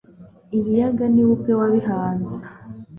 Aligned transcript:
ibiyaga 0.57 1.05
ni 1.13 1.21
we 1.25 1.29
ubwe 1.35 1.51
wabihanze 1.59 2.35